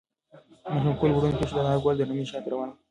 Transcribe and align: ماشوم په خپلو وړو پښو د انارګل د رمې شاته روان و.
ماشوم 0.71 0.91
په 0.93 0.97
خپلو 0.97 1.11
وړو 1.15 1.37
پښو 1.39 1.55
د 1.55 1.59
انارګل 1.61 1.95
د 1.97 2.01
رمې 2.09 2.25
شاته 2.31 2.49
روان 2.51 2.67
و. 2.69 2.73